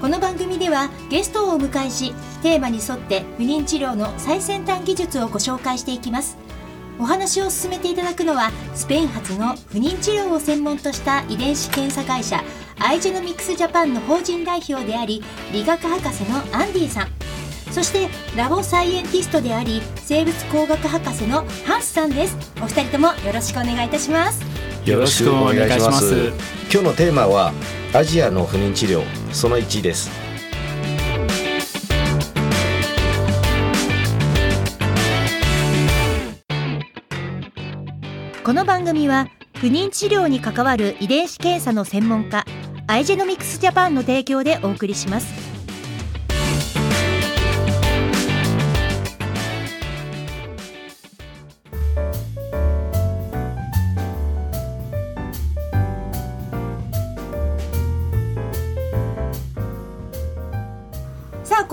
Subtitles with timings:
[0.00, 6.38] この番組ではゲストをお迎えしテーマに沿って不妊治療の最先端技術をご紹介していきます。
[6.98, 12.42] お話を進めていただくのはスペイン発の不妊治療を専門とした遺伝子検査会社
[12.78, 17.08] アイジェノミクスジャパンの法人代表であり理学博士のアンディさん。
[17.70, 22.38] そしてラボサイエンティストであり生物工学博士のハンスさんです。
[22.62, 24.42] お二人ともよろしくお願いいたします。
[24.86, 26.32] よろしくお願いします。
[26.72, 27.52] 今日のテーマは
[27.92, 30.10] アジアの不妊治療その1です。
[38.44, 42.44] この番組は不妊治療に関わる遺伝子検査の専門家
[42.86, 45.39] アイジェノミクスジャパンの提供でお送りします。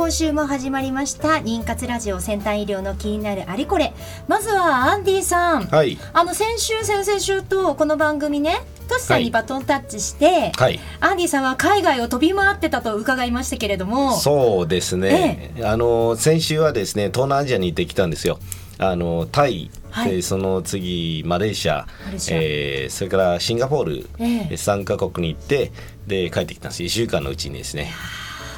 [0.07, 1.31] 今週も始まりました。
[1.31, 3.93] 妊活ラジオ先端医療の気になるあれこれ。
[4.29, 5.65] まずはアンディさん。
[5.65, 5.97] はい。
[6.13, 10.79] あの先週先々週とこの番組ねトシさんにバトンタッチして、はい。
[11.01, 14.15] アンディさんは海外を飛び回ってたと伺いましたけれども。
[14.15, 18.39] そうですね、あの先週はですね東南アジアに行ってきたんですよ。
[18.77, 20.11] あのタイ、はい。
[20.11, 21.85] でその次マレーシア
[22.17, 22.37] シア。
[22.39, 24.53] えーそれからシンガポール、ええ。
[24.53, 25.73] 3カ国に行って
[26.07, 26.83] で帰ってきたんです。
[26.83, 27.91] 1週間のうちにですね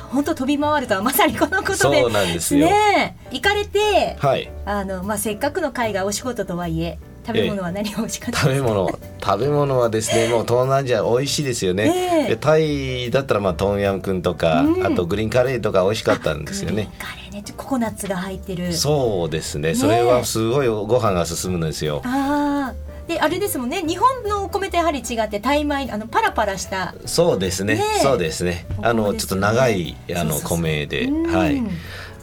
[0.10, 2.02] 本当飛び回るとはまさにこのことで。
[2.02, 2.68] そうなんですよ。
[2.68, 3.36] ねえ。
[3.36, 4.52] 行かれてはい。
[4.66, 8.90] あの、まあ、せっかくの海外お仕事とはいえ食べ物は何が美味しかった食べ物
[9.22, 12.30] 食べ物はですね もう東南アジア美味しいですよね、ええ。
[12.30, 14.86] でタイだったらまあトムヤムクンとか、うん。
[14.86, 16.90] あとグリーンカレーとか美味しかったんですよね。
[16.98, 17.44] カレーね。
[17.56, 18.74] ココナッツが入ってる。
[18.74, 19.76] そうですね。
[19.76, 22.02] それはすごいご飯が進むんですよ。
[22.04, 23.82] ああであれですもんね。
[23.82, 26.94] 日本のお米とやはり違ってタイ米あのパラパラした。
[27.06, 27.74] そうですね。
[27.74, 28.00] ねえ。
[28.04, 28.68] そうですね。
[28.78, 31.06] お米あのちょっと長いあの米で。
[31.06, 31.36] うん。
[31.36, 31.60] はい。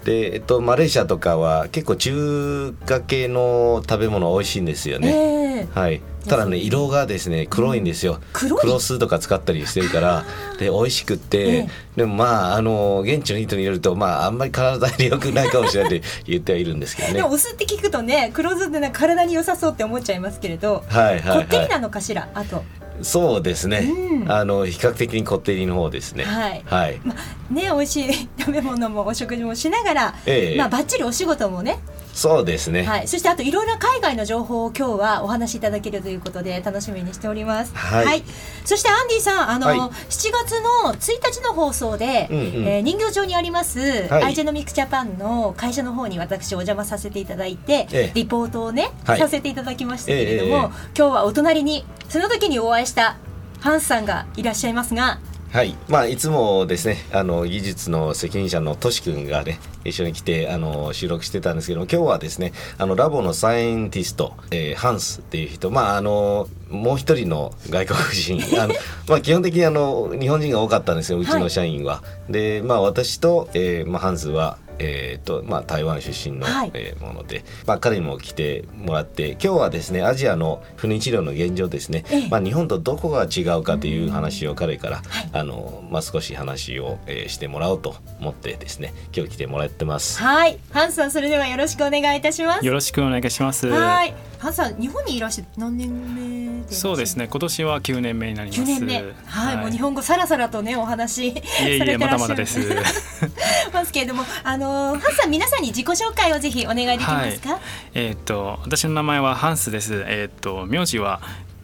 [0.04, 5.12] でえっとマレーシアとかは結構中華系の食べ物美味しいんですよね、え
[5.56, 8.61] えはい、ただね色がですね黒いんですよ、黒い？
[8.61, 10.25] 黒酢とか使ったりしてるから
[10.59, 11.69] で美味しくって、ええ。
[11.97, 17.15] でもまああの現地の人によるとまああんまり体に良くないかもしれないって言ってはいるんですけどね。
[17.15, 22.28] でもお酢って聞くとね黒酢ってなんか体に良さそうって思っちゃいますけれど、はいはいはこってりなのかしら？
[22.34, 22.56] あと。
[22.56, 22.61] い
[23.03, 24.33] そうですね、うん。
[24.33, 26.25] あの比較的にこってりの方ですね。
[26.25, 26.62] はい。
[26.65, 27.15] はい、ま
[27.50, 30.56] ね美味しい食べ物もお食事もしながら、ええ。
[30.56, 31.78] まあバッチリお仕事もね、
[32.16, 32.82] そうですね。
[32.82, 37.75] はい、そしてあといろいろな海外の情報を今日はお話しいただけるということで楽しみにしております。
[37.77, 38.25] はい。
[38.65, 39.78] そしてアンディさんあの、はい。
[39.78, 42.44] 7月の1日の放送で、うんうん。
[42.66, 44.25] えー人形町にあります、はい。
[44.25, 48.12] アイジェノミクスジャパンの会社の方に私お邪魔させていただいて、ええ。
[48.15, 49.19] リポートをね、はい。
[49.19, 50.62] させていただきましたけれども、ええええ。
[50.62, 53.19] 今日はお隣にその時にお会いした
[53.60, 55.19] ハンスさんがいらっしゃいますが
[55.53, 68.75] はい、まあいつもですね、あの技術の責任者のとし君がね一緒に来てあの収録してたんですけども、今日はですね、あのラボのサイエンティスト、えーハンスっていう人、まああのもう一人の外国人、 あの
[69.09, 72.03] まあ基本的にあの日本人が多かったんですよ、うちの社員は。
[72.28, 74.59] で、まあ私と、えーまあハンスは。
[74.78, 90.19] えーとまあ、台湾出身の、はいえーもので、まあ、彼にも来てもらって今日はですねアジアの不妊治療の現状ですね、ええまあ、日本とどこが違うかという話を彼から、あのまあ、少し話を、えーしてもらおうと思ってですね今日来てもらってます。
[90.20, 92.66] はいハンスさんそれではよろしくお願いいたします。
[92.66, 93.66] よろしくお願いします。
[93.69, 97.28] はいハンスさん日本にいらっして何年目でそうですね。
[97.28, 98.62] 今年は9年目になります。
[98.62, 102.60] 9年目はい、もう日本語さらさらとねお話しいえいえされてらっしゃるまだまだです。
[103.72, 107.60] ますけれどもあのーハンさん皆さんに自己紹介をぜひお願いできますか、
[107.94, 110.04] えーっと私の名前はハンスです。
[110.06, 111.21] えーっと名字は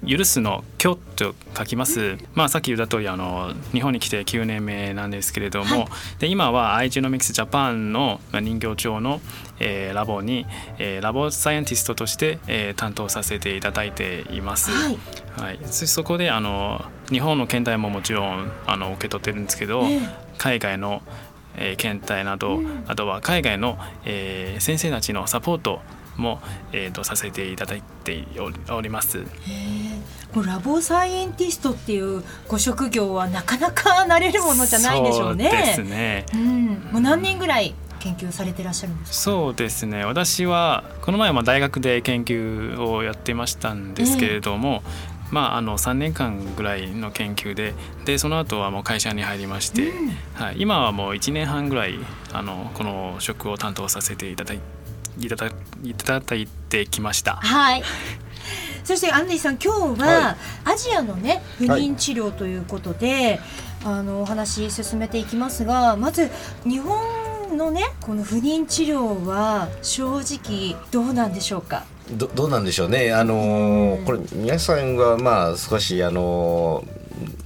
[0.07, 2.19] 許すの今日と書きます。
[2.35, 5.87] まあさっき言った通りあの日本に来て9年目なんですけれども、はい。
[6.19, 9.21] で今はアイジェノミクスジャパンのまあ人形町の、
[9.61, 10.45] えーラボに、
[10.79, 14.73] えーラボサイエンティストとして、えー担当させていただいています。
[14.73, 14.99] はい。
[15.37, 20.01] はい、そそこであの日本の検体ももちろんあの受け取ってるんですけど、ええ。
[20.37, 21.03] 海外の、
[21.57, 22.85] えー検体など、うん。
[22.89, 25.81] あとは海外の、えー先生たちのサポート
[26.17, 26.41] も、
[26.73, 28.25] えー、とさせていただいて
[28.71, 29.25] おります。
[30.35, 35.51] これラボサイエンティストっていうご職業はなかなかなれるものじゃないでしょうね。
[35.51, 36.27] そうですね。
[36.33, 39.15] うん、もう何年ぐらい研究されてらっしゃるんですか？
[39.15, 44.83] そうですね私はこの前は大学で研究をやってましたんですけれども、
[45.31, 47.75] まあ、あの3年間ぐらいの研究で
[48.05, 51.99] でその後はもう会社に入りまして、うんはい、今はもう1年半ぐらい
[52.33, 54.61] あのこの職を担当させていただい
[55.19, 55.47] いただ
[55.83, 57.37] いただいてきました。
[57.37, 57.83] はい。
[58.85, 63.39] そしてアンディさん今日は、はアジアのね不妊治療ということで、
[63.85, 66.31] あのお話進めていきますがまず
[66.65, 71.85] 日本のねこの不妊治療は正直どうなんでしょうか？
[72.11, 77.03] どどうなんでしょうね、あのこれ皆さんはまあ少しあのー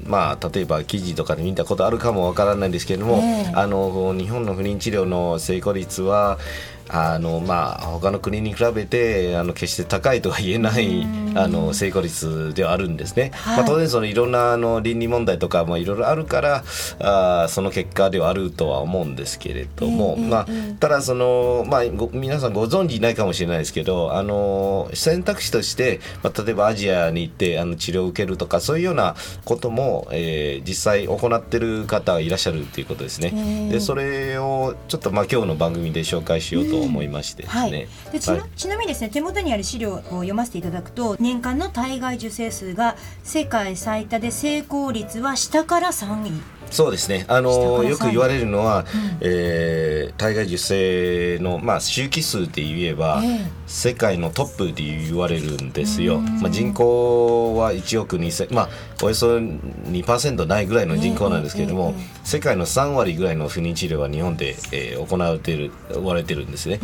[0.09, 6.39] まあ例えば記事とかで見たことあるかもわからないんですけれども、ええあの日本の不妊治療の成功率は
[6.88, 13.31] あのまあ他の国に比べてあの決して高いとは言えないうんあの成功率ではあるんですね。
[13.35, 16.65] はいまあ当然そのいろんなあの倫理問題とかまあいろいろあるから
[17.00, 33.32] あーその結果ではあるとは思うんですけれども、ええまあええただそのまあご皆さんご存知ないかもしれないですけどあの選択肢として、まあ、例えばアジアに行ってあの治療を受けるとかそういうようなことも、えー実際行ってる方がいらっしゃるということですね。
[33.35, 46.56] ええでそれをちょっとまあ今日の番組で紹介しようと思いましてですはいね。、でちちなみにですね手元にある資料を読ませていただくと年間の体外受精数が世界最多で成功率は下から3位。
[46.71, 47.25] そうですね。
[47.29, 56.19] あのよく言われるのは、うんえー体外受精のまあ周期数で言えば、ええ世界のトップで言われるんですよ。
[56.19, 58.69] うんまあ人口は1億2000まあ
[59.03, 66.81] およそ2%ないぐらいの人口なんですけれども、ええええ世界の3割ぐらいの不妊治療は日本で、えー行われている行われてるんですね。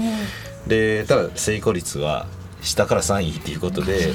[0.67, 2.27] えでただ成功率は
[2.63, 4.13] 下から3位っていうことで、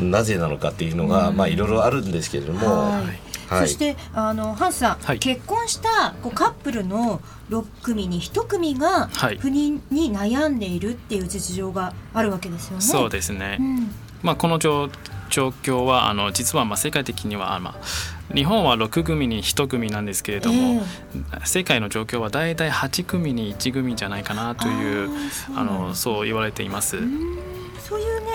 [0.00, 3.32] なぜなのかっていうのが、まあいろいろあるんですけれども、はい。
[3.52, 3.66] はい。
[3.68, 5.18] そしてあのハンスさん、はい。
[5.18, 9.38] 結婚したこうカップルの6組に1組がはい。
[9.38, 12.82] 不妊に悩んでいるっていう実情があるわけですよね。
[12.82, 13.90] そうですね、うん。
[14.22, 14.88] まあ、この状
[15.28, 20.82] 状況はあの実はまあ世界的にはあまあ日本は6組に1組なんですけれども、
[21.44, 25.10] 世界の状況はだいたい8組に1組じゃないかなという
[25.56, 26.98] あのそう言われています。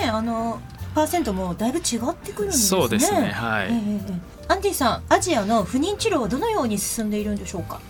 [0.01, 0.59] ねあの
[0.95, 2.79] パーセントもだいぶ違ってくるんですね。
[2.81, 4.13] そうですねはいええええ
[4.49, 7.81] アンディさんアジアの不妊治療はどのように進んでいるんでしょうか？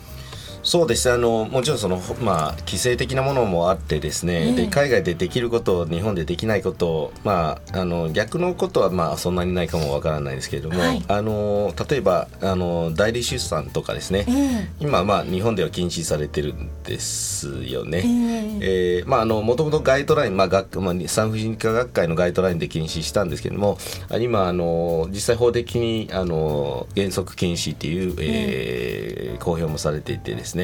[0.68, 1.08] そうです。
[1.08, 4.54] ねあのもちろんその、まあ、規制的なものもあってですね、ええ。
[4.54, 11.02] で海外でできること日本でできないこと、まあ、あの逆のことはまあそんなにないかもわからないですけれども、はい。
[11.08, 14.70] あの例えばあの代理出産とかですね、ええ。
[14.82, 18.00] 今、まあ、日本では禁止されてるんですよね。
[18.00, 18.98] ええ。
[19.00, 23.78] えーまああのもともとガイドライン、まあ学まあ、産婦人科学会のガイドラインで禁止したんですけども
[24.10, 30.57] あ今あの実際法的にあの原則禁止っていう、えー公表もされていてですね、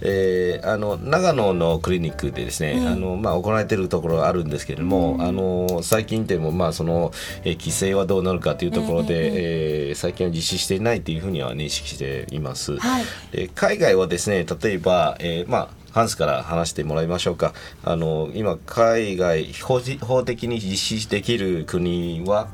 [0.00, 2.86] えーあの長野のクリニックでですね、うん。
[2.88, 7.12] あのまあ、行われているところあるんですけれども、あの最近でもまあその、
[7.44, 12.78] えー規制はどうなるかというところで、えー最近は実施していないというふうには認識しています。
[12.78, 13.04] はい。
[13.32, 17.54] で海外はですね例えば、えーまあハンスから話してもらいましょうか。
[17.82, 22.48] あの今海外法的に実施できる国は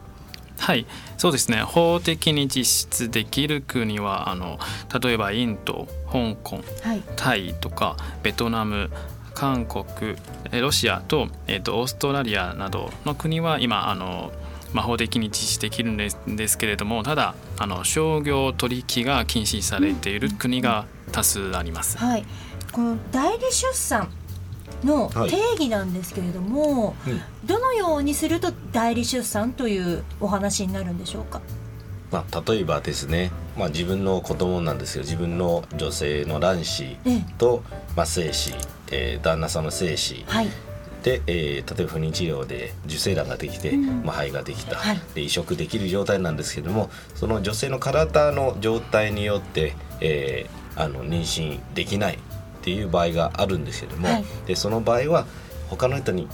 [0.65, 0.87] はい。
[1.19, 1.61] そうですね。
[1.61, 4.59] 法的に実施できる国はあの
[4.99, 7.03] 例えばインド香港はい。
[7.17, 8.91] タイとかベトナム
[9.35, 10.17] 韓国
[10.53, 14.33] えロシアと,、えー、とオーストラリアなどの国は今あの、
[14.73, 21.99] まあ、法的に実施できるんですですけれどもただあの商業取引が禁止されている国が多数あります。
[21.99, 22.25] はい、
[22.73, 24.09] この代理出産
[24.85, 25.31] のはい。
[25.31, 27.21] 定義なんですけれども、うん。
[27.47, 31.41] どのようにすると代理出産というお話になるんでしょうか？
[32.11, 37.25] まあ、例えばですね、まあ、自分の子供なんですけど自分の女性の卵子ええ。
[37.39, 37.65] と、
[37.97, 38.55] まあ、精子、
[38.93, 40.25] えー旦那さんの精子。
[40.29, 40.49] はい、
[41.03, 44.03] で、えー例えば不妊治療で受精卵ができて、うん。
[44.05, 45.01] まあ、肺ができた、はい。
[45.15, 52.19] で移植できる状態なんですけどもその女性の体の状態によって、えーあの妊娠できない
[52.65, 54.25] っていう場合があるんですけども、はい。
[54.47, 55.27] でその場合は
[55.69, 56.29] 他の人に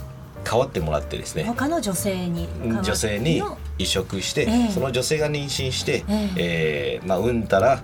[0.45, 4.71] 代わってもらってですね他の女性に女性にの移植して、ええ。
[4.71, 7.01] その女性が妊娠して、ええ。
[7.05, 7.83] ーまあ、産んだら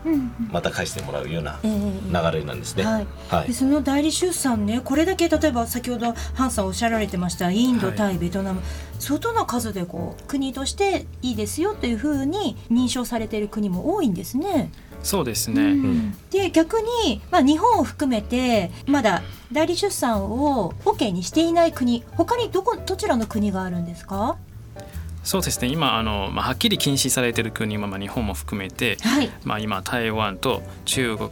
[0.50, 2.84] また返してもらうようなええ流れなんですね。
[2.84, 3.06] はい。
[3.28, 3.48] はい。
[3.48, 8.60] でその代理出産ねこれだけ例えば先ほどハンさんおっしゃられてましたインド、はいタイベトナム。
[8.98, 14.70] 相当な数でこう国としていいですよというふうに認証されている国も多いんですね。
[15.02, 16.16] そうですね、うん。
[16.30, 19.22] で逆に、まあ、日本を含めてまだ
[19.52, 24.36] 代理出産を OK にしていない国他にどこどちらの国があるんですか？
[25.26, 25.68] そうですね。
[25.68, 29.30] 今あの、まあ、はっきり禁止されている国は、まあ、日本も含めて、はい。
[29.44, 31.30] まあ、今台湾と中国、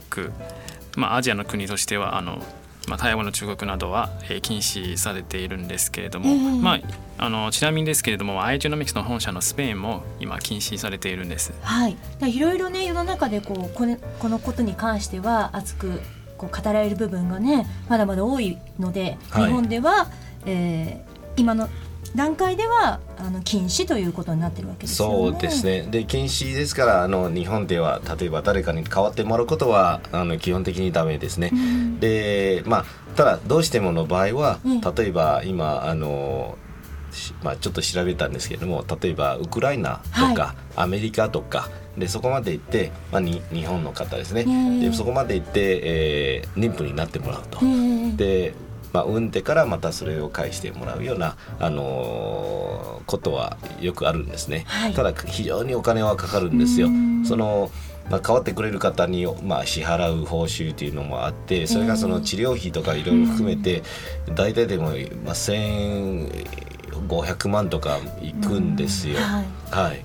[0.96, 2.42] まあ、アジアの国としてはあの
[2.86, 6.80] まあ、台湾の中国などは、えー、禁止されているんですけれども、えーまあ、
[7.16, 11.54] あのちなみにですけれどもアイジェノミクスの本社のスペインも今禁止されているんです。
[11.62, 16.02] はい、だいろいろね世の中でこうこれこのことに関しては熱く
[16.36, 19.46] こう語られる部分がねまだまだ多いので、はい。
[19.46, 20.10] 日本では、
[20.44, 21.68] えー今の
[22.14, 25.14] 段階ではあの禁止ということになってるわけですよね。
[25.32, 25.82] そうですね。
[25.90, 31.50] で禁止ですからあの日本では例えば誰かに代わってもらうことはあの基本的にダメですね。
[31.52, 32.00] うん。
[32.00, 32.84] でまあ
[33.16, 34.80] ただどうしてもの場合は、うん。
[34.80, 36.56] 例えば今あの
[37.14, 44.80] しまあ、ちょっと調べたんですけれども例えばウクライナとか、アメリカとかでそこまで行って、まあ、に日本の方ですね、うん。
[44.80, 47.60] でそこまで行って、えー妊婦になってもらうと。
[47.62, 48.54] えーで、
[48.94, 54.94] まあ、産んでからまたそれを返してもらうような、あのーことはよくあるんですね、はい。
[54.94, 56.86] ただ非常にお金はかかるんですよ。
[56.86, 57.24] うん。
[57.24, 57.70] その、
[58.10, 63.82] まあ、代わってくれる方に、まあ、支払う報酬っていうのもあってそれがその治療費とかいろいろ含めて
[64.34, 64.90] 大体でも、
[65.24, 69.18] まあ、1500万とかいくんですよ。
[69.20, 69.46] はい。
[69.70, 70.04] はい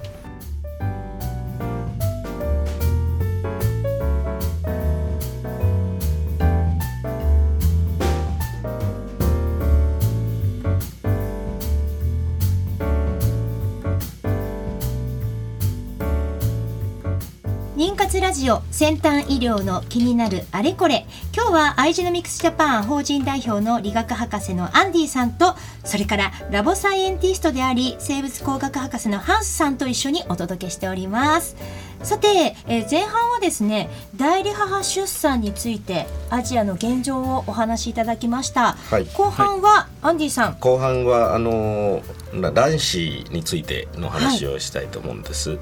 [18.20, 21.06] ラジオ先端医療の気になるあれこれ。
[21.36, 31.56] 今日はアイジェノミクスジャパン法人代表の理学博士のアンディさんとそれからラボサイエンティストであり生物工学博士のハンスさんと一緒にお届けしております。
[32.04, 39.06] さて、えー前半はですね代理母出産についてアジアの現状をお話しいただきました、はい。
[39.14, 40.58] 後半はアンディさん。
[40.60, 45.58] 後半はあのー卵子についての話をしたいと思うんです。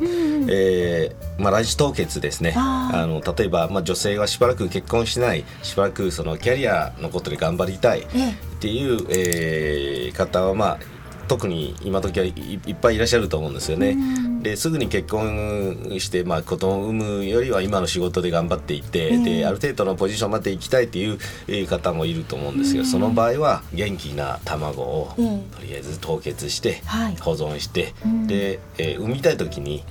[0.49, 2.53] えーまあ、卵子凍結ですね。
[2.55, 5.45] あの例えば、まあ、女性はしばらく結婚しない。
[5.63, 8.01] しばらくそのキャリアのことで頑張りたい。
[8.01, 8.33] っえ。
[8.59, 10.79] ていう、えー方は、まあ、
[11.27, 13.89] 特に今時はいいっぱいいらっしゃると思うんですよね。
[13.89, 19.23] うんですぐに結婚して、まあ、子供を産むよりは今の仕事で頑張っていって、うん。
[19.23, 21.17] である程度のポジションまで行きたいっていう
[21.47, 22.89] えー方もいると思うんですけど、うん。
[22.89, 25.41] その場合は元気な卵をうん。
[25.49, 27.15] とりあえず凍結してはい。
[27.17, 28.27] 保存して、うん。
[28.27, 29.83] で、えー産みたい時に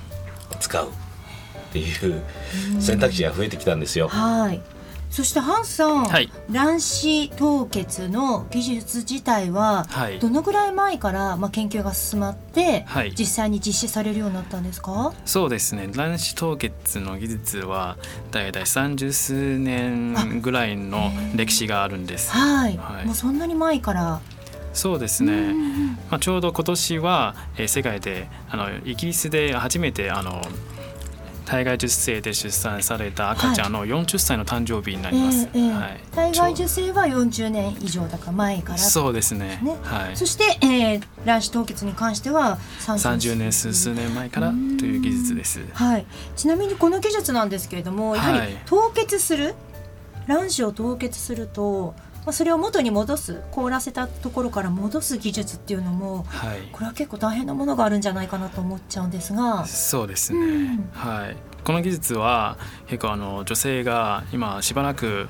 [0.59, 0.89] 使うっ
[1.73, 2.23] ていう
[2.79, 4.07] 選択肢が増えてきたんですよ。
[4.07, 4.61] はい。
[5.09, 6.29] そしてハンさん、はい。
[6.51, 10.19] 卵子凍結の技術自体ははい。
[10.19, 13.13] どのぐらい前から、まあ、研究が進まって、はい。
[13.17, 15.13] 実際に実施されるようになったんですか？
[15.25, 15.87] そうですね。
[15.87, 17.97] 卵子凍結の技術は
[18.31, 22.31] 大体30数年ぐらいの歴史があるんです。
[22.31, 23.05] はい、はい。
[23.05, 24.21] もうそんなに前から、
[24.73, 25.55] そうですね、
[26.11, 30.41] まあ、ちょうど今年は、えー世界であのイギリスで初めてあの
[31.47, 35.47] 体外受精で出産された赤ちゃんの40歳の誕生日になります。
[35.53, 35.71] ええええ。
[35.71, 38.77] はい、体外受精は40年以上だから前から。
[38.77, 39.59] そうですね。
[39.63, 39.77] ね。
[39.81, 40.17] はい。
[40.17, 43.51] そして、えー卵子凍結に関しては30年。
[43.53, 45.61] 数数年前からという技術です。
[45.73, 48.61] はい、ちなみにこの技術なんですけれどもやはりはい。
[48.65, 49.55] 凍結する、
[50.27, 51.95] 卵子を凍結すると、
[52.27, 56.67] まあ、それを元に戻す凍らせたところから戻す技術っていうのもはい。
[56.73, 59.65] これは結構大変なものがあるんじゃないかなと思っちゃうんですが。
[59.65, 60.89] そうですね、うん。
[60.91, 61.37] はい。
[61.63, 62.57] この技術は
[62.87, 65.29] 結構あの女性が今しばらく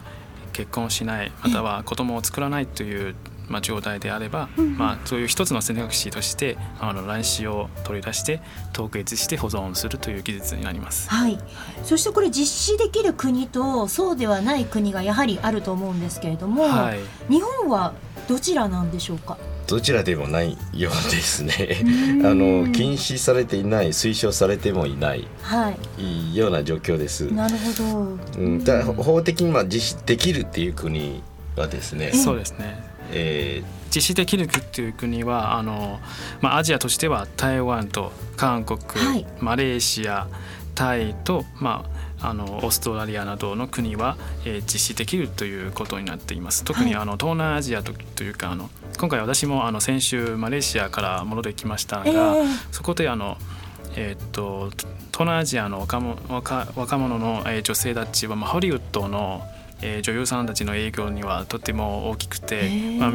[0.54, 3.14] 結婚しないまたは子供を作らないという
[3.48, 4.78] まあ、状態であれば、うん。
[4.78, 8.42] まあ、そういう一つの選択肢としてあの卵子を取り出して
[8.74, 11.10] 凍結して保存するという技術になります。
[11.10, 11.40] はい、
[11.84, 17.00] そしてこれ実施できる国とそうではない国がやはりあると思うんですけれども、はい、
[17.32, 17.94] 日本は
[18.28, 19.38] どちらなんでしょうか？
[19.68, 21.82] どちらでもないようですね。
[22.22, 22.26] ん。
[22.28, 26.02] あの禁止されていない推奨されてもいないはい。
[26.02, 27.26] いいような状況です。
[27.34, 31.22] なるほど、うん、ただ法的には実施できるっていう国
[31.56, 36.00] はですね、そうですねえ実施できるという国はあの、
[36.42, 39.26] まあ、アジアとしては台湾と韓国、はい。
[39.40, 40.28] マレーシア
[40.76, 41.86] タイと、ま
[42.20, 46.64] あ、あのオーストラリアなどの国は、えー実施できるということになっています。
[46.64, 47.02] 特にはい。
[47.04, 53.38] あの東南アジアとというかあの今回私もあの先週マレーシアから戻ってきましたが、ええそこであの、
[53.96, 54.70] えーっと
[55.12, 59.42] 東南アジアの若者若若者の、えー女性たちは、まあ、ハリウッドの、
[59.82, 62.70] えー女優さんたちの影響にはとても大きくて、
[63.00, 63.14] まあ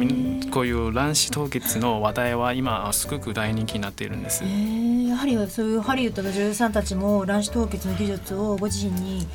[0.51, 4.43] こういう卵子凍結の話題は今すごく大人気になっているんです。
[4.43, 5.07] えー。
[5.09, 9.27] やはりそういうハリウッドの女優さんたちも卵子凍結の技術をご自身に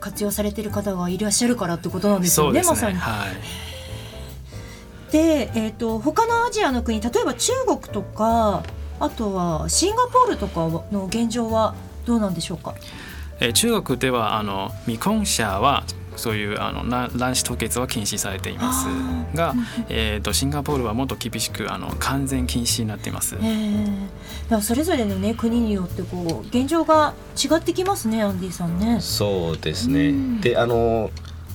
[0.00, 2.76] 活用されている方がいらっしゃるからってことなんですそうですよね。
[2.76, 2.94] まさに。
[2.94, 3.26] ねは
[5.10, 5.12] い。
[5.12, 8.64] で、えー、と他のアジアの国例えば中国とか
[8.98, 12.74] あとはシンガポールとかの現状はどうなんでしょうか？
[13.40, 15.84] えー中国ではあの未婚者は
[16.16, 18.86] そういうあのな卵子凍結は禁止されています。
[19.34, 19.54] が、
[19.88, 23.36] えー、とシンガポールはもっと厳しくあの完全禁止になっています。
[23.40, 29.00] えそれぞれのね国によってこう現状が違ってきますねアンディさんね。
[29.00, 30.40] そうですね、うん。
[30.40, 31.10] であの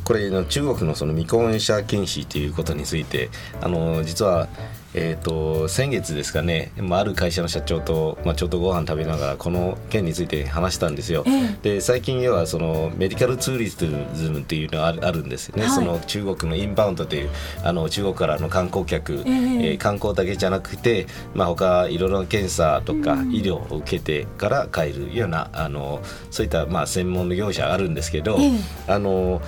[0.09, 3.29] これの中国のその未婚者禁止ということについて
[3.61, 4.47] あの実は、
[4.95, 11.23] えー、と先月ですかね、まあ、ある会社の社長と、まあ、ちょっとご飯食べながらこの件について話したんですよ。
[11.27, 11.57] ええ。
[11.61, 13.85] で最近要はそのメディカルツーリズ
[14.31, 15.71] ムっていうのがあるんですよね、はい。
[15.71, 17.29] その中国のインバウンドという
[17.63, 19.21] あの中国からの観光客、ええ。
[19.23, 23.31] えー観光だけじゃなくて、まあ、他いろいろな検査とかうん。
[23.31, 26.01] 医療を受けてから帰るようなあの
[26.31, 28.51] そういったまあ専門の業者があるんですけど、ええ。
[28.87, 29.39] あの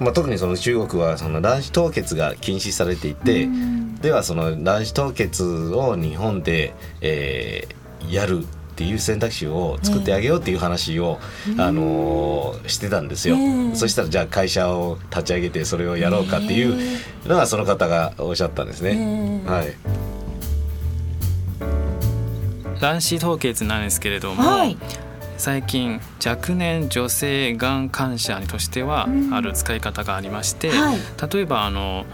[0.00, 3.94] まあ、特にその中国はその卵子凍結が禁止されていて、うん。
[3.96, 7.74] ではその卵子凍結を日本で、えー
[8.10, 11.18] やるっていう選択肢を作ってあげようっていう話を、
[11.56, 13.74] あのーしてたんですよ、ええ。
[13.74, 18.90] そしたらじゃあ会社を立ち上げてそれをやろうかっていうのがその方がおっしゃったんですね。
[18.90, 19.50] ええ。
[19.50, 19.74] はい、
[22.80, 24.76] 卵子凍結なんですけれども、はい
[25.36, 29.34] 最近若年女性がん患者としてはうん。
[29.34, 30.98] ある使い方がありまして、はい。
[31.32, 32.04] 例えばあの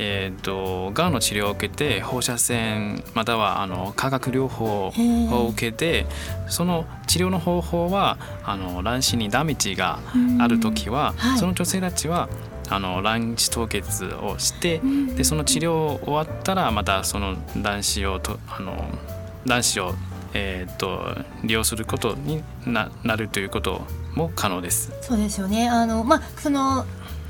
[0.00, 6.06] えー、とがんの治療を受けて放射線またはあの化学療法を受けて
[6.46, 9.98] その治療の方法はあの卵子にダメージが
[10.38, 11.16] ある時は、うん。
[11.18, 11.38] はい。
[11.38, 12.28] その女性たちは
[12.70, 15.16] あの卵子凍結をして、ん。
[15.16, 18.88] でその治療終わったらまたその卵子をとあの
[19.46, 19.94] 卵子を、
[20.34, 23.82] えー、と利用することにななるということ
[24.14, 24.92] も可能です。
[25.02, 25.68] そうですよね。
[25.68, 26.86] あのまあその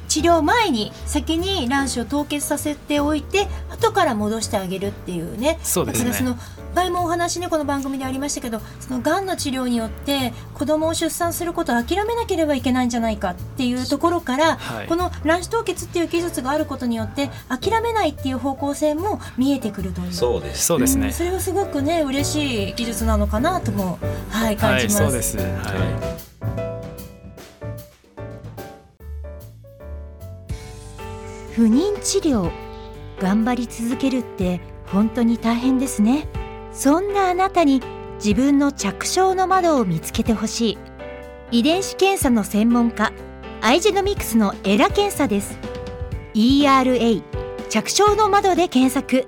[0.09, 5.59] 治療前に先に卵子を凍結させておいて後から戻してあげるっていうね。
[5.63, 6.11] そうですね。
[6.11, 6.39] だからその
[6.79, 21.13] 前もお話ねこの番組でありましたけどそのがんの治療によって子供を出産することを諦めなければいけないんじゃないかっていうところから、はいこの卵子凍結っていう技術があることによって諦めないっていう方向性も見えてくるというそうですそうですねん。
[21.13, 23.99] それはすごくね嬉しい技術なのかなとも
[24.31, 24.97] はいはい、感じます。
[24.99, 25.37] そうです。
[25.37, 25.47] はい。
[31.55, 32.51] 不妊治療
[33.21, 36.29] 頑張り続けるって本当に大変ですね
[36.79, 37.83] そんなあなたに
[38.25, 40.79] 自分の着床の窓を見つけてほしい。
[41.51, 43.13] 遺伝子検査の専門家
[43.61, 45.59] アイジェノミクスのエラ検査です。
[46.35, 47.23] ERA
[47.69, 49.27] 着床の窓で検索。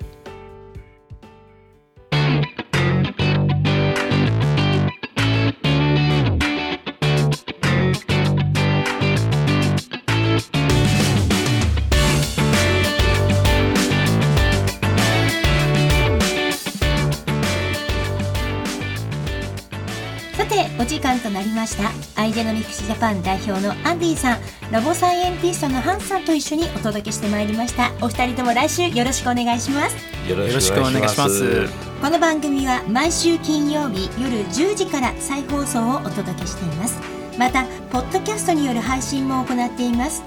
[21.40, 21.90] なりました。
[22.20, 24.38] アイジェノミクスジャパン代表のアンディさん。
[24.70, 27.92] ラボサイエンティストのハンさんと一緒にお届けしてまいりました。
[28.02, 29.96] お二人とも来週よろしくお願いします。
[30.28, 31.66] よろよろしくお願いします。
[32.02, 37.00] この番組は毎週金曜日夜10時から再放送をお届けしています。
[37.38, 40.22] またポッドキャストによる配信も行っています。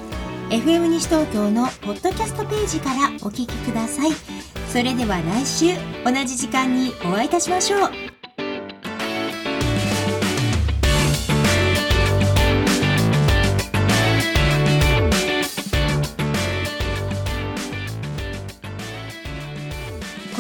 [0.50, 4.12] FM 西東京のポッドキャストページからお聞きください。
[4.70, 8.03] それでは来週同じ時間にお会いいたしましょう